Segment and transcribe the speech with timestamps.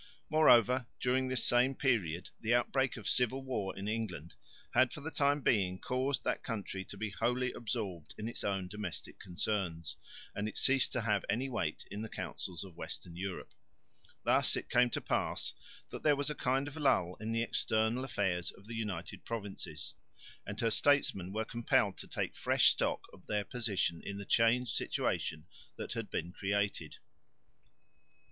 [0.31, 4.33] Moreover, during this same period the outbreak of civil war in England
[4.73, 8.67] had for the time being caused that country to be wholly absorbed in its own
[8.67, 9.97] domestic concerns,
[10.33, 13.53] and it ceased to have any weight in the councils of western Europe.
[14.23, 15.53] Thus it came to pass
[15.91, 19.93] that there was a kind of lull in the external affairs of the United Provinces;
[20.47, 24.71] and her statesmen were compelled to take fresh stock of their position in the changed
[24.73, 25.45] situation
[25.77, 26.97] that had been created.